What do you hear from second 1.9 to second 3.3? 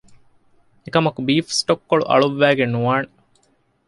އަޅުއްވައިގެން ނުވާނެ